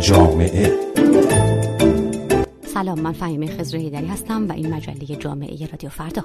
جامعه. 0.00 0.78
سلام 2.66 3.00
من 3.00 3.12
فهیمه 3.12 3.46
خزر 3.46 3.76
هیدری 3.76 4.06
هستم 4.06 4.48
و 4.48 4.52
این 4.52 4.74
مجله 4.74 5.16
جامعه 5.16 5.66
رادیو 5.66 5.90
فردا. 5.90 6.24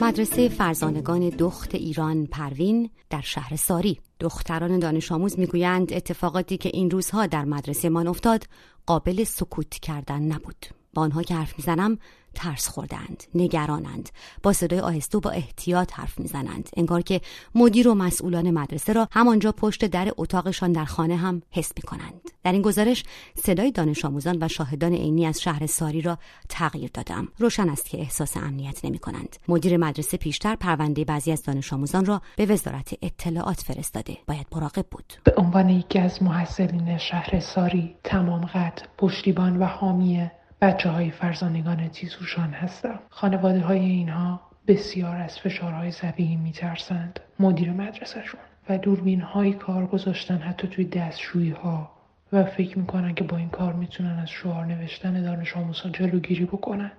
مدرسه 0.00 0.48
فرزانگان 0.48 1.28
دخت 1.28 1.74
ایران 1.74 2.26
پروین 2.26 2.90
در 3.10 3.20
شهر 3.20 3.56
ساری. 3.56 4.00
دختران 4.20 4.78
دانش 4.78 5.12
آموز 5.12 5.38
می‌گویند 5.38 5.92
اتفاقاتی 5.92 6.56
که 6.56 6.70
این 6.72 6.90
روزها 6.90 7.26
در 7.26 7.44
مدرسه 7.44 7.88
من 7.88 8.06
افتاد 8.06 8.44
قابل 8.86 9.24
سکوت 9.24 9.70
کردن 9.70 10.22
نبود. 10.22 10.66
با 10.96 11.02
آنها 11.02 11.22
که 11.22 11.34
حرف 11.34 11.54
می‌زنم 11.58 11.98
ترس 12.34 12.68
خوردند 12.68 13.24
نگرانند. 13.34 14.10
با 14.42 14.52
صدای 14.52 14.80
آهسته 14.80 15.18
و 15.18 15.20
با 15.20 15.30
احتیاط 15.30 15.92
حرف 15.92 16.18
می‌زنند. 16.20 16.68
انگار 16.76 17.02
که 17.02 17.20
مدیر 17.54 17.88
و 17.88 17.94
مسئولان 17.94 18.50
مدرسه 18.50 18.92
را 18.92 19.08
همانجا 19.10 19.52
پشت 19.52 19.84
در 19.84 20.12
اتاقشان 20.16 20.72
در 20.72 20.84
خانه 20.84 21.16
هم 21.16 21.42
حس 21.50 21.72
می‌کنند. 21.76 22.30
در 22.44 22.52
این 22.52 22.62
گزارش 22.62 23.04
صدای 23.34 23.72
دانش 23.72 24.04
آموزان 24.04 24.38
و 24.40 24.48
شاهدان 24.48 24.92
عینی 24.92 25.26
از 25.26 25.42
شهر 25.42 25.66
ساری 25.66 26.00
را 26.00 26.18
تغییر 26.48 26.90
دادم. 26.94 27.28
روشن 27.38 27.68
است 27.68 27.84
که 27.84 27.98
احساس 27.98 28.36
امنیت 28.36 28.84
نمی 28.84 28.98
کنند 28.98 29.36
مدیر 29.48 29.76
مدرسه 29.76 30.16
پیشتر 30.16 30.54
پرونده 30.54 31.04
بعضی 31.04 31.32
از 31.32 31.42
دانش 31.42 31.72
آموزان 31.72 32.04
را 32.04 32.22
به 32.36 32.46
وزارت 32.46 32.94
اطلاعات 33.02 33.60
فرستاده. 33.60 34.18
باید 34.28 34.46
مراقب 34.52 34.86
بود. 34.90 35.12
به 35.24 35.34
عنوان 35.36 35.68
یکی 35.68 35.98
از 35.98 36.22
محصلین 36.22 36.98
شهر 36.98 37.40
ساری 37.40 37.96
تمام 38.04 38.46
قد 38.46 38.78
پشتیبان 38.98 39.56
و 39.56 39.64
حامی 39.64 40.30
بچه 40.60 40.90
های 40.90 41.10
فرزانگان 41.10 41.88
تیزوشان 41.88 42.50
هستم. 42.50 42.98
خانواده 43.10 43.60
های 43.60 43.78
اینها 43.78 44.40
بسیار 44.66 45.16
از 45.16 45.38
فشارهای 45.38 45.90
زبیهی 45.90 46.36
میترسند. 46.36 47.20
مدیر 47.40 47.72
مدرسهشون 47.72 48.40
و 48.68 48.78
دوربین 48.78 49.20
های 49.20 49.52
کار 49.52 49.86
گذاشتن 49.86 50.38
حتی 50.38 50.68
توی 50.68 50.84
دستشویی 50.84 51.50
ها 51.50 51.90
و 52.32 52.44
فکر 52.44 52.78
می‌کنن 52.78 53.14
که 53.14 53.24
با 53.24 53.36
این 53.36 53.48
کار 53.48 53.72
می‌تونن 53.72 54.18
از 54.18 54.30
شعار 54.30 54.66
نوشتن 54.66 55.22
دانش 55.22 55.56
آموزان 55.56 55.92
جلوگیری 55.92 56.44
بکنن. 56.44 56.92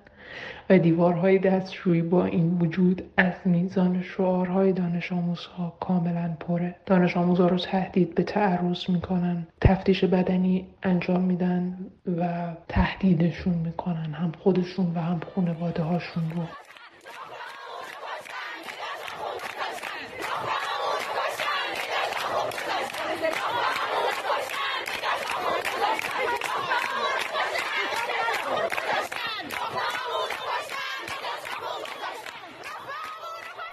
و 0.69 0.77
دیوارهای 0.77 1.39
دستشویی 1.39 2.01
با 2.01 2.25
این 2.25 2.57
وجود 2.59 3.03
از 3.17 3.33
میزان 3.45 4.01
شعارهای 4.01 4.73
دانش 4.73 5.11
آموزها 5.11 5.77
کاملا 5.79 6.37
پره. 6.39 6.75
دانش 6.85 7.17
آموزها 7.17 7.47
رو 7.47 7.57
تهدید 7.57 8.15
به 8.15 8.23
تعرض 8.23 8.89
می‌کنن 8.89 9.47
تفتیش 9.61 10.03
بدنی 10.03 10.67
انجام 10.83 11.21
میدن 11.21 11.77
و 12.17 12.53
تهدیدشون 12.69 13.53
می‌کنن 13.53 14.13
هم 14.13 14.31
خودشون 14.39 14.91
و 14.95 14.99
هم 14.99 15.19
خانواده 15.35 15.83
هاشون 15.83 16.23
رو. 16.35 16.66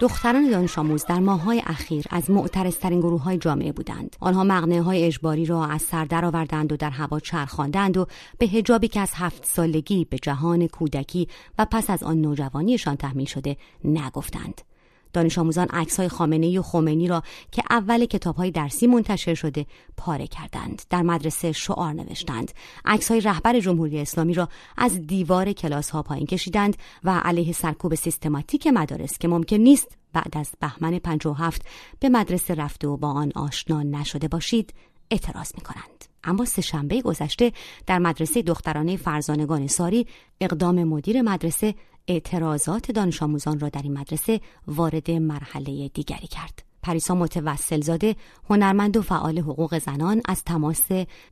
دختران 0.05 0.49
دانش 0.49 0.77
آموز 0.77 1.05
در 1.05 1.19
ماههای 1.19 1.63
اخیر 1.65 2.05
از 2.09 2.29
معترضترین 2.29 2.99
گروه 2.99 3.23
های 3.23 3.37
جامعه 3.37 3.71
بودند. 3.71 4.15
آنها 4.19 4.43
مقنعه 4.43 4.81
های 4.81 5.03
اجباری 5.03 5.45
را 5.45 5.65
از 5.65 5.81
سر 5.81 6.05
درآوردند 6.05 6.71
و 6.71 6.77
در 6.77 6.89
هوا 6.89 7.19
چرخاندند 7.19 7.97
و 7.97 8.05
به 8.37 8.45
هجابی 8.45 8.87
که 8.87 8.99
از 8.99 9.11
هفت 9.13 9.45
سالگی 9.45 10.05
به 10.05 10.17
جهان 10.19 10.67
کودکی 10.67 11.27
و 11.59 11.65
پس 11.71 11.89
از 11.89 12.03
آن 12.03 12.21
نوجوانیشان 12.21 12.95
تحمیل 12.95 13.25
شده 13.25 13.57
نگفتند. 13.83 14.61
دانش 15.15 15.37
آموزان 15.37 15.67
عکس 15.67 15.99
های 15.99 16.09
خامنه 16.09 16.59
و 16.59 16.61
خمینی 16.61 17.07
را 17.07 17.23
که 17.51 17.63
اول 17.69 18.05
کتاب 18.05 18.35
های 18.35 18.51
درسی 18.51 18.87
منتشر 18.87 19.33
شده 19.33 19.65
پاره 19.97 20.27
کردند 20.27 20.81
در 20.89 21.01
مدرسه 21.01 21.51
شعار 21.51 21.93
نوشتند 21.93 22.51
عکس 22.85 23.11
های 23.11 23.21
رهبر 23.21 23.59
جمهوری 23.59 23.99
اسلامی 23.99 24.33
را 24.33 24.49
از 24.77 25.07
دیوار 25.07 25.53
کلاس 25.53 25.89
ها 25.89 26.03
پایین 26.03 26.25
کشیدند 26.25 26.77
و 27.03 27.19
علیه 27.19 27.53
سرکوب 27.53 27.95
سیستماتیک 27.95 28.67
مدارس 28.67 29.17
که 29.17 29.27
ممکن 29.27 29.55
نیست 29.55 29.97
بعد 30.13 30.37
از 30.37 30.51
بهمن 30.59 30.99
57 30.99 31.61
به 31.99 32.09
مدرسه 32.09 32.55
رفته 32.55 32.87
و 32.87 32.97
با 32.97 33.11
آن 33.11 33.31
آشنا 33.35 33.83
نشده 33.83 34.27
باشید 34.27 34.73
اعتراض 35.11 35.51
می 35.55 35.61
کنند. 35.61 36.05
اما 36.23 36.45
شنبه 36.45 37.01
گذشته 37.01 37.51
در 37.87 37.99
مدرسه 37.99 38.41
دخترانه 38.41 38.97
فرزانگان 38.97 39.67
ساری 39.67 40.07
اقدام 40.41 40.83
مدیر 40.83 41.21
مدرسه 41.21 41.75
اعتراضات 42.07 42.91
دانش 42.91 43.23
آموزان 43.23 43.59
را 43.59 43.69
در 43.69 43.81
این 43.81 43.97
مدرسه 43.97 44.41
وارد 44.67 45.11
مرحله 45.11 45.87
دیگری 45.87 46.27
کرد. 46.27 46.63
پریسا 46.83 47.15
متوسل 47.15 47.81
زاده 47.81 48.15
هنرمند 48.49 48.97
و 48.97 49.01
فعال 49.01 49.39
حقوق 49.39 49.79
زنان 49.79 50.21
از 50.25 50.43
تماس 50.43 50.81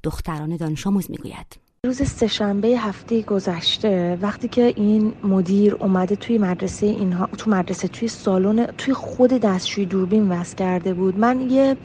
دختران 0.04 0.56
دانش 0.56 0.88
آموز 0.88 1.12
می‌گوید. 1.12 1.64
روز 1.86 2.02
سهشنبه 2.02 2.68
هفته 2.68 3.22
گذشته 3.22 4.18
وقتی 4.22 4.48
که 4.48 4.74
این 4.76 5.14
مدیر 5.24 5.76
اومده 5.76 6.16
توی 6.16 6.38
مدرسه 6.38 6.86
اینها 6.86 7.26
تو 7.38 7.52
مدرسه 7.52 7.88
توی 7.88 8.08
سالن 8.08 8.66
توی 8.66 8.94
خود 8.94 9.30
دستشوی 9.30 9.86
دوربین 9.86 10.30
وصل 10.30 10.56
کرده 10.56 10.94
بود 10.94 11.20
من 11.20 11.50
یه 11.50 11.78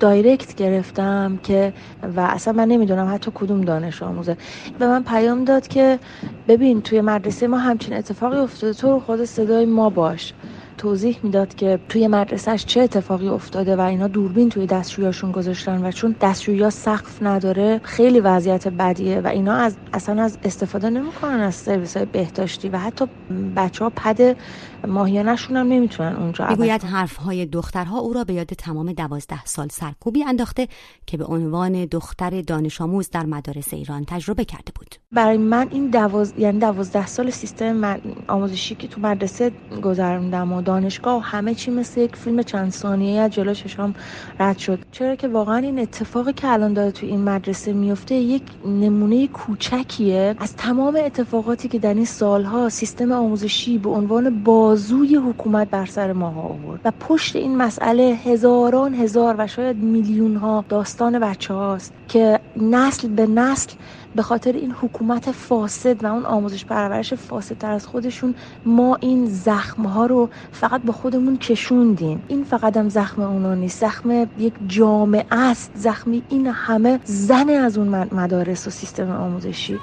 دایرکت 0.00 0.54
گرفتم 0.54 1.38
که 1.42 1.72
و 2.16 2.20
اصلا 2.20 2.52
من 2.52 2.68
نمی‌دونم 2.68 3.14
حتی 3.14 3.30
کدوم 3.34 3.60
دانش 3.60 4.02
آموزه. 4.02 4.36
به 4.78 4.86
من 4.86 5.02
پیام 5.02 5.44
داد 5.44 5.68
که 5.68 5.98
ببین 6.48 6.82
توی 6.82 7.00
مدرسه 7.00 7.46
ما 7.46 7.58
همچین 7.58 7.94
اتفاقی 7.94 8.36
افتاده 8.36 8.72
تو 8.72 8.90
رو 8.90 9.00
خود 9.00 9.24
صدای 9.24 9.66
ما 9.66 9.90
باش. 9.90 10.34
توضیح 10.78 11.18
می‌داد 11.22 11.54
که 11.54 11.78
توی 11.88 12.08
مدرسهش 12.08 12.64
چه 12.64 12.80
اتفاقی 12.80 13.28
افتاده 13.28 13.76
و 13.76 13.80
اینا 13.80 14.08
دوربین 14.08 14.48
توی 14.48 14.66
دستشویاشون 14.66 15.32
گذاشتن 15.32 15.86
و 15.86 15.90
چون 15.90 16.16
دستشویی 16.20 16.70
سقف 16.70 17.22
نداره 17.22 17.80
خیلی 17.84 18.20
وضعیت 18.20 18.68
بدیه 18.68 19.20
و 19.20 19.26
اینا 19.26 19.54
از 19.54 19.76
اصلا 19.92 20.22
از 20.22 20.38
استفاده 20.42 20.90
نمی‌کنن 20.90 21.40
از 21.40 21.54
سرویس 21.54 21.96
های 21.96 22.06
بهداشتی 22.06 22.68
و 22.68 22.78
حتی 22.78 23.06
بچه 23.56 23.84
ها 23.84 23.90
پد 23.90 24.36
ماهیانشون 24.88 25.56
هم 25.56 25.68
نمی‌تونن 25.68 26.16
اونجا 26.16 26.46
می‌گوید 26.48 26.82
حرف 26.84 27.16
های 27.16 27.46
دخترها 27.46 27.98
او 27.98 28.12
را 28.12 28.24
به 28.24 28.32
یاد 28.32 28.46
تمام 28.46 28.92
دوازده 28.92 29.44
سال 29.44 29.68
سرکوبی 29.68 30.24
انداخته 30.24 30.68
که 31.06 31.16
به 31.16 31.24
عنوان 31.24 31.84
دختر 31.84 32.40
دانش 32.40 32.80
آموز 32.80 33.10
در 33.10 33.26
مدارس 33.26 33.74
ایران 33.74 34.04
تجربه 34.04 34.44
کرده 34.44 34.72
بود. 34.74 34.94
برای 35.12 35.36
من 35.36 35.68
این 35.70 35.90
دواز... 35.90 36.34
یعنی 36.38 36.58
دوازده 36.58 37.06
سال 37.06 37.30
سیستم 37.30 38.00
آموزشی 38.28 38.74
که 38.74 38.88
تو 38.88 39.00
مدرسه 39.00 39.52
گذروندم 39.82 40.52
و 40.52 40.62
دانشگاه 40.62 41.16
و 41.16 41.20
همه 41.20 41.54
چی 41.54 41.70
مثل 41.70 42.00
یک 42.00 42.16
فیلم 42.16 42.42
چند 42.42 42.70
ثانیه 42.70 43.20
از 43.20 43.30
جلو 43.30 43.54
چشام 43.54 43.94
رد 44.40 44.58
شد. 44.58 44.78
چرا 44.92 45.16
که 45.16 45.28
واقعا 45.28 45.56
این 45.56 45.78
اتفاقی 45.78 46.32
که 46.32 46.48
الان 46.48 46.72
داره 46.72 46.90
تو 46.90 47.06
این 47.06 47.24
مدرسه 47.24 47.72
میفته 47.72 48.14
یک 48.14 48.42
نمونه 48.66 49.26
کوچکیه. 49.26 50.34
از 50.38 50.56
تمام 50.56 50.98
اتفاقاتی 51.04 51.68
که 51.68 51.78
در 51.78 51.94
این 51.94 52.04
سالها 52.04 52.68
سیستم 52.68 53.12
آموزشی 53.12 53.78
به 53.78 53.90
عنوان 53.90 54.42
بازوی 54.70 55.16
حکومت 55.16 55.70
بر 55.70 55.86
سر 55.86 56.12
ما 56.12 56.28
آورد 56.28 56.80
و 56.84 56.92
پشت 57.00 57.36
این 57.36 57.56
مسئله 57.56 58.02
هزاران 58.02 58.94
هزار 58.94 59.34
و 59.38 59.46
شاید 59.46 59.76
میلیون 59.76 60.36
ها 60.36 60.64
داستان 60.68 61.18
بچه 61.18 61.54
هاست 61.54 61.92
که 62.08 62.40
نسل 62.56 63.08
به 63.08 63.26
نسل 63.26 63.72
به 64.14 64.22
خاطر 64.22 64.52
این 64.52 64.72
حکومت 64.72 65.30
فاسد 65.30 66.04
و 66.04 66.06
اون 66.06 66.24
آموزش 66.26 66.64
پرورش 66.64 67.14
فاسدتر 67.14 67.72
از 67.72 67.86
خودشون 67.86 68.34
ما 68.64 68.98
این 69.00 69.26
زخم 69.26 69.82
ها 69.82 70.06
رو 70.06 70.30
فقط 70.52 70.82
با 70.82 70.92
خودمون 70.92 71.36
کشوندیم. 71.36 72.22
این 72.28 72.44
فقط 72.44 72.76
هم 72.76 72.88
زخم 72.88 73.22
اونا 73.22 73.54
نیست 73.54 73.80
زخم 73.80 74.28
یک 74.38 74.54
جامعه 74.66 75.26
است. 75.30 75.70
زخمی 75.74 76.22
این 76.28 76.46
همه 76.46 77.00
زن 77.04 77.50
از 77.50 77.78
اون 77.78 77.88
مدارس 77.88 78.66
و 78.66 78.70
سیستم 78.70 79.10
آموزشی. 79.10 79.78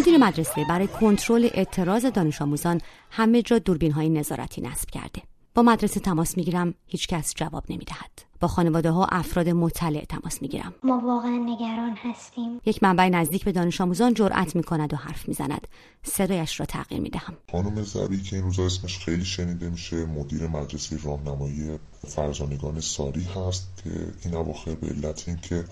مدیر 0.00 0.18
مدرسه 0.18 0.64
برای 0.68 0.86
کنترل 0.86 1.48
اعتراض 1.54 2.06
دانش 2.06 2.42
آموزان 2.42 2.80
همه 3.10 3.42
جا 3.42 3.58
دوربین 3.58 3.92
های 3.92 4.08
نظارتی 4.08 4.60
نصب 4.60 4.90
کرده. 4.90 5.22
با 5.54 5.62
مدرسه 5.62 6.00
تماس 6.00 6.36
می‌گیرم 6.36 6.74
هیچکس 6.86 7.34
جواب 7.36 7.64
نمی‌دهد. 7.70 8.10
با 8.40 8.48
خانواده 8.48 8.90
ها 8.90 9.04
افراد 9.04 9.48
مطلع 9.48 10.04
تماس 10.04 10.42
می‌گیرم. 10.42 10.74
ما 10.82 10.98
واقعا 10.98 11.36
نگران 11.36 11.96
هستیم. 12.02 12.60
یک 12.66 12.82
منبع 12.82 13.08
نزدیک 13.08 13.44
به 13.44 13.52
دانش 13.52 13.80
آموزان 13.80 14.14
جرأت 14.14 14.56
می‌کند 14.56 14.92
و 14.92 14.96
حرف 14.96 15.28
می‌زند. 15.28 15.66
صدایش 16.02 16.60
را 16.60 16.66
تغییر 16.66 17.00
می‌دهم. 17.00 17.36
خانم 17.52 17.82
زبی 17.82 18.22
که 18.22 18.36
این 18.36 18.44
روزا 18.44 18.66
اسمش 18.66 18.98
خیلی 18.98 19.24
شنیده 19.24 19.70
میشه 19.70 20.06
مدیر 20.06 20.46
مدرسه 20.46 20.98
راهنمایی 21.04 21.78
فرزانگان 22.08 22.80
ساری 22.80 23.24
هست 23.24 23.68
که 23.84 23.90
این 24.24 24.34
اواخر 24.34 24.74
به 24.74 24.86
علت 24.86 25.24
اینکه 25.28 25.64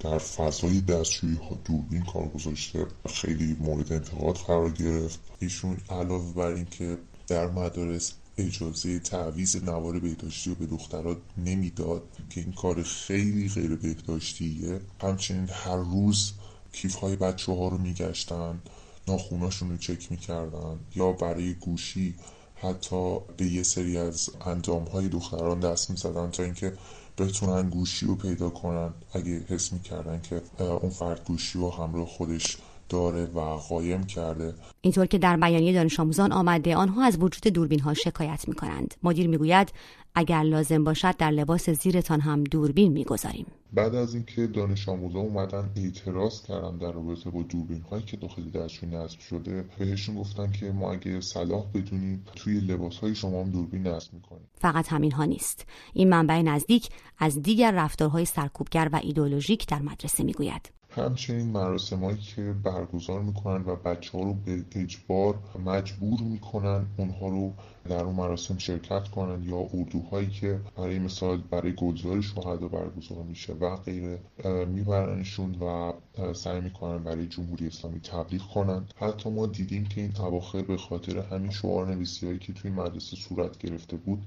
در 0.00 0.18
فضای 0.18 0.80
دستشویی 0.80 1.36
ها 1.36 1.58
دوربین 1.64 2.04
کار 2.04 2.28
گذاشته 2.28 2.86
خیلی 3.08 3.56
مورد 3.60 3.92
انتقاد 3.92 4.36
قرار 4.36 4.70
گرفت. 4.70 5.20
ایشون 5.38 5.76
علاوه 5.90 6.32
بر 6.32 6.46
اینکه 6.46 6.98
در 7.26 7.46
مدارس 7.46 8.12
اجازه 8.38 8.98
تعویز 8.98 9.64
نوار 9.64 10.00
بهداشتی 10.00 10.50
رو 10.50 10.56
به 10.56 10.66
دخترات 10.66 11.16
نمی‌داد 11.36 12.02
که 12.30 12.40
این 12.40 12.52
کار 12.52 12.82
خیلی 12.82 13.48
غیر 13.48 13.76
بهداشتیه 13.76 14.80
همچنین 15.00 15.48
هر 15.48 15.76
روز 15.76 16.32
کیف 16.72 16.94
های 16.94 17.16
بچه 17.16 17.52
ها 17.52 17.68
رو 17.68 17.78
میگشتن 17.78 18.62
ناخوناشون 19.08 19.70
رو 19.70 19.76
چک 19.76 20.10
می‌کردن 20.10 20.78
یا 20.96 21.12
برای 21.12 21.54
گوشی 21.54 22.14
حتی 22.54 23.18
به 23.36 23.46
یه 23.46 23.62
سری 23.62 23.98
از 23.98 24.30
انجام 24.46 24.84
های 24.84 25.08
دختران 25.08 25.60
دست 25.60 25.90
می‌زدن 25.90 26.30
تا 26.30 26.42
اینکه 26.42 26.72
بتونن 27.18 27.70
گوشی 27.70 28.06
رو 28.06 28.14
پیدا 28.14 28.50
کنن 28.50 28.90
اگه 29.12 29.44
حس 29.48 29.72
می‌کردن 29.72 30.20
که 30.20 30.42
اون 30.58 30.90
فرد 30.90 31.24
گوشی 31.24 31.58
رو 31.58 31.70
همراه 31.70 32.06
خودش 32.06 32.56
داره 32.88 33.24
و 33.24 33.40
قایم 33.40 34.04
کرده. 34.04 34.54
اینطور 34.80 35.06
که 35.06 35.18
در 35.18 35.36
بیانیه 35.36 35.72
دانش 35.72 36.00
آموزان 36.00 36.32
آمده 36.32 36.76
آنها 36.76 37.04
از 37.04 37.16
وجود 37.18 37.52
دوربین 37.52 37.80
ها 37.80 37.94
شکایت 37.94 38.48
می 38.48 38.54
کنند 38.54 38.94
مدیر 39.02 39.28
می‌گوید 39.28 39.72
اگر 40.14 40.42
لازم 40.42 40.84
باشد 40.84 41.16
در 41.16 41.30
لباس 41.30 41.70
زیرتان 41.70 42.20
هم 42.20 42.44
دوربین 42.44 42.92
می‌گذاریم. 42.92 43.46
بعد 43.72 43.94
از 43.94 44.14
اینکه 44.14 44.46
دانش 44.46 44.88
آموزان 44.88 45.22
اومدن 45.22 45.70
اعتراض 45.76 46.42
کردن 46.42 46.78
در 46.78 46.92
رابطه 46.92 47.30
با 47.30 47.42
دوربین 47.42 47.80
هایی 47.90 48.04
که 48.04 48.16
داخل 48.16 48.50
دستشوی 48.50 48.88
نصب 48.88 49.20
شده 49.20 49.64
بهشون 49.78 50.14
گفتن 50.14 50.52
که 50.52 50.72
ما 50.72 50.92
اگه 50.92 51.20
صلاح 51.20 51.64
بدونیم 51.74 52.24
توی 52.36 52.60
لباس 52.60 52.98
های 52.98 53.14
شما 53.14 53.40
هم 53.40 53.50
دوربین 53.50 53.86
نصب 53.86 54.14
می‌کنیم. 54.14 54.48
فقط 54.54 54.88
همین 54.88 55.12
ها 55.12 55.24
نیست. 55.24 55.66
این 55.92 56.08
منبع 56.08 56.42
نزدیک 56.42 56.88
از 57.18 57.42
دیگر 57.42 57.70
رفتارهای 57.70 58.24
سرکوبگر 58.24 58.88
و 58.92 59.00
ایدولوژیک 59.02 59.66
در 59.66 59.82
مدرسه 59.82 60.24
می‌گوید. 60.24 60.70
همچنین 60.96 61.46
مراسمهایی 61.46 62.18
که 62.18 62.52
برگزار 62.64 63.22
می‌کنن 63.22 63.64
و 63.66 63.76
بچه 63.76 64.18
ها 64.18 64.24
رو 64.24 64.34
به 64.34 64.64
اجبار 64.72 65.38
مجبور 65.64 66.20
می‌کنن 66.20 66.86
اونها 66.96 67.28
رو 67.28 67.52
در 67.88 68.04
اون 68.04 68.14
مراسم 68.14 68.58
شرکت 68.58 69.08
کنن 69.08 69.42
یا 69.42 69.68
اردوهایی 69.74 70.30
که 70.30 70.60
برای 70.76 70.98
مثال 70.98 71.42
برای 71.50 71.72
گلزار 71.72 72.20
شهدا 72.20 72.68
برگزار 72.68 73.22
میشه 73.22 73.52
و 73.52 73.76
غیره 73.76 74.18
میبرنشون 74.66 75.54
و 75.54 75.92
سعی 76.32 76.60
می‌کنن 76.60 76.98
برای 76.98 77.26
جمهوری 77.26 77.66
اسلامی 77.66 78.00
تبلیغ 78.00 78.42
کنن. 78.54 78.84
حتی 78.96 79.30
ما 79.30 79.46
دیدیم 79.46 79.84
که 79.84 80.00
این 80.00 80.12
اواخر 80.18 80.62
به 80.62 80.76
خاطر 80.76 81.18
همین 81.18 81.50
شعار 81.50 81.94
نویسی 81.94 82.26
هایی 82.26 82.38
که 82.38 82.52
توی 82.52 82.70
مدرسه 82.70 83.16
صورت 83.16 83.58
گرفته 83.58 83.96
بود 83.96 84.22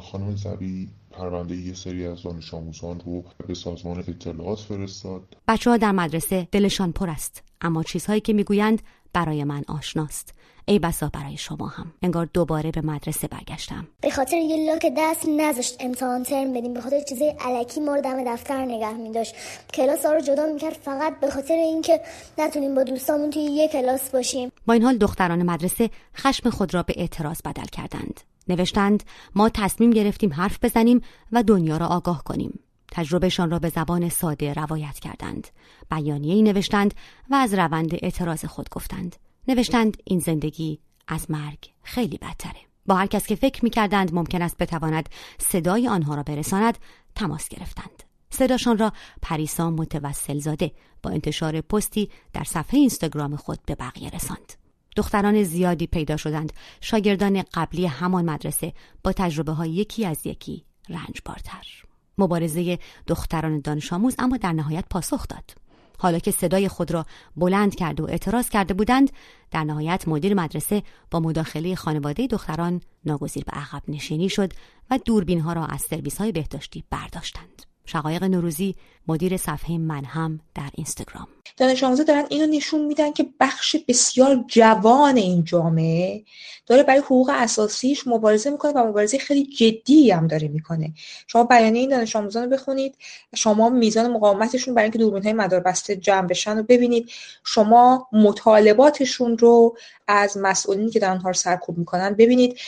خانم 0.00 0.36
زبی 0.36 0.88
پرونده 1.10 1.56
یه 1.56 1.74
سری 1.74 2.06
از 2.06 2.22
دانش 2.22 2.54
آموزان 2.54 3.00
رو 3.00 3.24
به 3.46 3.54
سازمان 3.54 3.98
اطلاعات 3.98 4.58
فرستاد. 4.58 5.36
بچه 5.48 5.70
ها 5.70 5.76
در 5.76 5.92
مدرسه 5.92 6.48
دلشان 6.52 6.92
پر 6.92 7.10
است 7.10 7.42
اما 7.60 7.82
چیزهایی 7.82 8.20
که 8.20 8.32
می‌گویند 8.32 8.82
برای 9.16 9.44
من 9.44 9.62
آشناست. 9.68 10.34
ای 10.66 10.78
بسا 10.78 11.10
برای 11.12 11.36
شما 11.36 11.66
هم. 11.66 11.92
انگار 12.02 12.28
دوباره 12.34 12.70
به 12.70 12.80
مدرسه 12.80 13.28
برگشتم. 13.28 13.88
به 14.00 14.10
خاطر 14.10 14.36
یه 14.36 14.72
لاک 14.72 14.92
دست 14.98 15.28
نذاشت 15.28 15.76
امتحان 15.80 16.22
ترم 16.22 16.52
بدیم. 16.52 16.74
به 16.74 16.80
خاطر 16.80 17.00
چیزای 17.00 17.34
علکی 17.40 17.80
ما 17.80 17.94
رو 17.94 18.00
دم 18.00 18.34
دفتر 18.34 18.64
نگه 18.64 18.92
میداشت. 18.92 19.34
کلاس 19.74 20.06
ها 20.06 20.12
رو 20.12 20.20
جدا 20.20 20.46
می‌کرد 20.46 20.72
فقط 20.72 21.20
به 21.20 21.30
خاطر 21.30 21.54
اینکه 21.54 22.00
نتونیم 22.38 22.74
با 22.74 22.82
دوستامون 22.82 23.30
توی 23.30 23.42
یه 23.42 23.68
کلاس 23.68 24.10
باشیم. 24.10 24.52
با 24.66 24.72
این 24.72 24.82
حال 24.82 24.96
دختران 24.98 25.42
مدرسه 25.42 25.90
خشم 26.16 26.50
خود 26.50 26.74
را 26.74 26.82
به 26.82 26.94
اعتراض 26.96 27.42
بدل 27.44 27.66
کردند. 27.72 28.20
نوشتند 28.48 29.02
ما 29.34 29.48
تصمیم 29.48 29.90
گرفتیم 29.90 30.32
حرف 30.32 30.64
بزنیم 30.64 31.00
و 31.32 31.42
دنیا 31.42 31.76
را 31.76 31.86
آگاه 31.86 32.24
کنیم. 32.24 32.58
تجربهشان 32.92 33.50
را 33.50 33.58
به 33.58 33.68
زبان 33.68 34.08
ساده 34.08 34.52
روایت 34.52 34.98
کردند. 34.98 35.48
بیانیه 35.90 36.34
ای 36.34 36.42
نوشتند 36.42 36.94
و 37.30 37.34
از 37.34 37.54
روند 37.54 37.94
اعتراض 37.94 38.44
خود 38.44 38.68
گفتند. 38.70 39.16
نوشتند 39.48 39.96
این 40.04 40.18
زندگی 40.18 40.78
از 41.08 41.30
مرگ 41.30 41.58
خیلی 41.82 42.18
بدتره. 42.18 42.60
با 42.86 42.94
هر 42.94 43.06
کس 43.06 43.26
که 43.26 43.34
فکر 43.34 43.64
می 43.64 43.70
کردند 43.70 44.14
ممکن 44.14 44.42
است 44.42 44.56
بتواند 44.56 45.08
صدای 45.38 45.88
آنها 45.88 46.14
را 46.14 46.22
برساند 46.22 46.78
تماس 47.14 47.48
گرفتند. 47.48 48.02
صداشان 48.30 48.78
را 48.78 48.92
پریسا 49.22 49.70
متوسل 49.70 50.38
زاده 50.38 50.72
با 51.02 51.10
انتشار 51.10 51.60
پستی 51.60 52.10
در 52.32 52.44
صفحه 52.44 52.80
اینستاگرام 52.80 53.36
خود 53.36 53.58
به 53.66 53.74
بقیه 53.74 54.10
رساند. 54.10 54.52
دختران 54.96 55.42
زیادی 55.42 55.86
پیدا 55.86 56.16
شدند. 56.16 56.52
شاگردان 56.80 57.44
قبلی 57.54 57.86
همان 57.86 58.24
مدرسه 58.24 58.72
با 59.04 59.12
تجربه 59.12 59.52
های 59.52 59.70
یکی 59.70 60.06
از 60.06 60.26
یکی 60.26 60.64
رنج 60.88 61.20
بارتر 61.24 61.85
مبارزه 62.18 62.78
دختران 63.06 63.60
دانش 63.60 63.92
آموز 63.92 64.14
اما 64.18 64.36
در 64.36 64.52
نهایت 64.52 64.84
پاسخ 64.90 65.28
داد. 65.28 65.54
حالا 65.98 66.18
که 66.18 66.30
صدای 66.30 66.68
خود 66.68 66.90
را 66.90 67.06
بلند 67.36 67.74
کرده 67.74 68.02
و 68.02 68.06
اعتراض 68.06 68.48
کرده 68.48 68.74
بودند 68.74 69.10
در 69.50 69.64
نهایت 69.64 70.08
مدیر 70.08 70.34
مدرسه 70.34 70.82
با 71.10 71.20
مداخله 71.20 71.74
خانواده 71.74 72.26
دختران 72.26 72.80
ناگزیر 73.04 73.44
به 73.44 73.52
عقب 73.52 73.82
نشینی 73.88 74.28
شد 74.28 74.52
و 74.90 74.98
دوربین 75.04 75.40
ها 75.40 75.52
را 75.52 75.66
از 75.66 75.80
سرویس 75.80 76.18
های 76.18 76.32
بهداشتی 76.32 76.84
برداشتند. 76.90 77.62
شقایق 77.86 78.24
نوروزی 78.24 78.74
مدیر 79.08 79.36
صفحه 79.36 79.78
من 79.78 80.04
هم 80.04 80.40
در 80.54 80.70
اینستاگرام. 80.74 81.28
دانش 81.56 81.84
آموزا 81.84 82.02
دارن 82.02 82.26
اینو 82.28 82.46
نشون 82.46 82.84
میدن 82.84 83.12
که 83.12 83.26
بخش 83.40 83.76
بسیار 83.88 84.44
جوان 84.48 85.16
این 85.16 85.44
جامعه 85.44 86.24
داره 86.66 86.82
برای 86.82 87.00
حقوق 87.00 87.30
اساسیش 87.34 88.06
مبارزه 88.06 88.50
می‌کنه 88.50 88.72
و 88.72 88.88
مبارزه 88.88 89.18
خیلی 89.18 89.46
جدی 89.46 90.10
هم 90.10 90.26
داره 90.26 90.48
می‌کنه. 90.48 90.92
شما 91.26 91.44
بیانیه 91.44 91.80
این 91.80 91.90
دانش 91.90 92.16
آموزان 92.16 92.44
رو 92.44 92.50
بخونید 92.50 92.94
شما 93.34 93.68
میزان 93.70 94.12
مقاومتشون 94.12 94.74
برای 94.74 94.84
اینکه 94.84 94.98
دوربین 94.98 95.22
های 95.22 95.32
مدار 95.32 95.60
بسته 95.60 95.96
جمع 95.96 96.26
بشن 96.26 96.56
رو 96.56 96.62
ببینید. 96.62 97.10
شما 97.44 98.08
مطالباتشون 98.12 99.38
رو 99.38 99.76
از 100.08 100.36
مسئولینی 100.36 100.90
که 100.90 100.98
دارن 100.98 101.20
رو 101.20 101.32
سرکوب 101.32 101.78
می‌کنن 101.78 102.14
ببینید. 102.14 102.58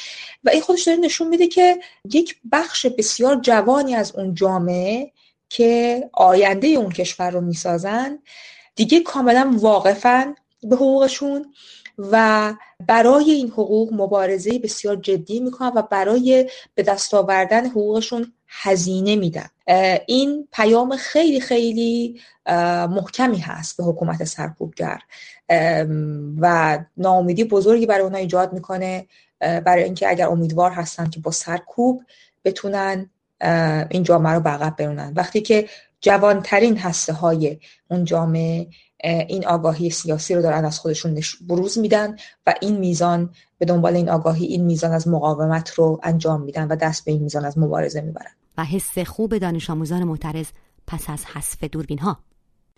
و 0.44 0.50
این 0.50 0.60
خودش 0.62 0.82
داره 0.82 0.98
نشون 0.98 1.28
میده 1.28 1.46
که 1.46 1.78
یک 2.12 2.36
بخش 2.52 2.86
بسیار 2.86 3.40
جوانی 3.40 3.94
از 3.94 4.16
اون 4.16 4.34
جامعه 4.34 5.12
که 5.48 6.10
آینده 6.12 6.66
اون 6.68 6.90
کشور 6.92 7.30
رو 7.30 7.40
می‌سازن 7.40 8.18
دیگه 8.74 9.00
کاملا 9.00 9.54
واقفن 9.56 10.34
به 10.62 10.76
حقوقشون 10.76 11.54
و 11.98 12.54
برای 12.86 13.30
این 13.30 13.48
حقوق 13.48 13.92
مبارزه 13.92 14.58
بسیار 14.58 14.96
جدی 14.96 15.40
می‌کنن 15.40 15.72
و 15.74 15.82
برای 15.82 16.50
به 16.74 16.82
دست 16.82 17.14
آوردن 17.14 17.66
حقوقشون 17.66 18.32
هزینه 18.48 19.16
میدن. 19.16 19.48
این 20.06 20.48
پیام 20.52 20.96
خیلی 20.96 21.40
خیلی 21.40 22.20
محکمی 22.90 23.38
هست 23.38 23.76
به 23.76 23.84
حکومت 23.84 24.24
سرکوبگر. 24.24 24.98
و 26.40 26.78
ناامیدی 26.96 27.44
بزرگی 27.44 27.86
برای 27.86 28.02
اونها 28.02 28.18
ایجاد 28.18 28.52
می‌کنه 28.52 29.06
برای 29.40 29.84
اینکه 29.84 30.08
اگر 30.08 30.28
امیدوار 30.28 30.70
هستن 30.70 31.10
که 31.10 31.20
با 31.20 31.30
سرکوب 31.30 32.02
بتونن 32.44 33.10
این 33.90 34.02
جامعه 34.02 34.32
رو 34.32 34.40
به 34.40 34.70
برونن 34.78 35.12
وقتی 35.16 35.40
که 35.40 35.68
جوانترین 36.00 36.78
هسته 36.78 37.12
های 37.12 37.58
اون 37.90 38.04
جامعه 38.04 38.66
این 39.04 39.46
آگاهی 39.46 39.90
سیاسی 39.90 40.34
رو 40.34 40.42
دارن 40.42 40.64
از 40.64 40.78
خودشون 40.78 41.20
بروز 41.48 41.78
میدن 41.78 42.16
و 42.46 42.54
این 42.60 42.78
میزان 42.78 43.30
به 43.58 43.66
دنبال 43.66 43.96
این 43.96 44.08
آگاهی 44.08 44.46
این 44.46 44.64
میزان 44.64 44.92
از 44.92 45.08
مقاومت 45.08 45.70
رو 45.70 46.00
انجام 46.02 46.42
میدن 46.42 46.68
و 46.68 46.76
دست 46.76 47.04
به 47.04 47.12
این 47.12 47.22
میزان 47.22 47.44
از 47.44 47.58
مبارزه 47.58 48.00
می‌برن. 48.00 48.30
و 48.58 48.64
حس 48.64 48.98
خوب 48.98 49.38
دانش 49.38 49.70
آموزان 49.70 50.04
معترض 50.04 50.46
پس 50.86 51.10
از 51.10 51.24
حذف 51.24 51.64
دوربین 51.64 51.98
ها 51.98 52.18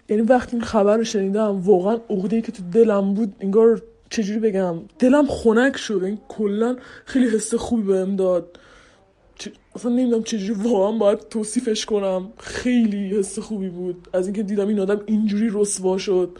یعنی 0.09 0.23
وقتی 0.23 0.57
این 0.57 0.65
خبر 0.65 0.97
رو 0.97 1.05
شنیدم 1.05 1.61
واقعا 1.61 1.99
عقده 2.11 2.43
که 2.43 2.53
تو 2.53 2.63
دلم 2.63 3.15
بود 3.15 3.37
انگار 3.41 3.83
چجوری 4.11 4.41
بگم 4.41 4.77
دلم 4.99 5.27
خنک 5.27 5.77
شد. 5.77 6.01
این 6.05 6.19
کلا 6.29 6.77
خیلی 7.05 7.29
حس 7.29 7.55
خوبی 7.55 7.83
بهم 7.83 8.17
داد. 8.17 8.59
اصلا 9.75 9.93
نمی‌دونم 9.93 10.23
چجوری 10.23 10.71
واقعا 10.71 10.99
باید 10.99 11.19
توصیفش 11.19 11.87
کنم. 11.87 12.33
خیلی 12.39 13.19
حس 13.19 13.39
خوبی 13.39 13.69
بود. 13.69 14.09
از 14.13 14.27
اینکه 14.27 14.43
دیدم 14.43 14.69
این 14.69 14.81
آدم 14.81 15.01
اینجوری 15.07 15.51
رسوا 15.53 15.99
شد. 15.99 16.39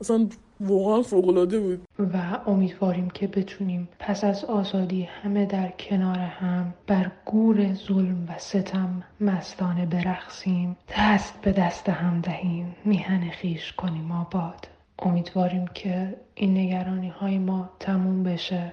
اصلا 0.00 0.28
واقعا 0.60 1.02
فوقالعاده 1.02 1.60
بود. 1.60 1.80
و 1.98 2.40
امیدواریم 2.46 3.10
که 3.10 3.26
بتونیم 3.26 3.88
پس 3.98 4.24
از 4.24 4.44
آزادی 4.44 5.02
همه 5.02 5.46
در 5.46 5.72
کنار 5.78 6.18
هم 6.18 6.74
بر 6.86 7.12
گور 7.24 7.74
ظلم 7.74 8.26
و 8.28 8.38
ستم 8.38 9.02
مستانه 9.20 9.86
برقصیم. 9.86 10.76
دست 10.98 11.40
به 11.42 11.52
دست 11.52 11.88
هم 11.88 12.20
دهیم. 12.20 12.76
میهن 12.84 13.30
خیش 13.30 13.72
کنیم 13.72 14.12
آباد. 14.12 14.68
امیدواریم 14.98 15.64
که 15.74 16.16
این 16.34 16.58
نگرانی 16.58 17.08
های 17.08 17.38
ما 17.38 17.70
تموم 17.80 18.22
بشه. 18.22 18.72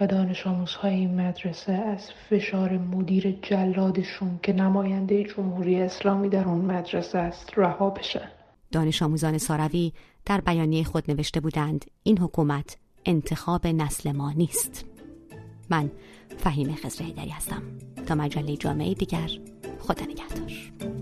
و 0.00 0.06
دانش 0.06 0.46
آموزهای 0.46 0.94
این 0.94 1.20
مدرسه 1.20 1.72
از 1.72 2.10
فشار 2.30 2.78
مدیر 2.78 3.38
جلادشون 3.42 4.40
که 4.42 4.52
نماینده 4.52 5.24
جمهوری 5.24 5.80
اسلامی 5.80 6.28
در 6.28 6.44
اون 6.44 6.64
مدرسه 6.64 7.18
است 7.18 7.50
رها 7.56 7.90
بشه. 7.90 8.28
دانش 8.72 9.02
آموزان 9.02 9.38
ساروی 9.38 9.92
در 10.26 10.40
بیانیه 10.40 10.84
خود 10.84 11.10
نوشته 11.10 11.40
بودند 11.40 11.84
این 12.02 12.18
حکومت 12.18 12.76
انتخاب 13.06 13.66
نسل 13.66 14.12
ما 14.12 14.32
نیست. 14.32 14.84
من 15.70 15.90
فهیم 16.38 16.74
خزر 16.74 17.04
هستم. 17.30 17.62
تا 18.06 18.14
مجله 18.14 18.56
جامعه 18.56 18.94
دیگر 18.94 19.30
خدا 19.80 20.04
نگهدار. 20.04 20.99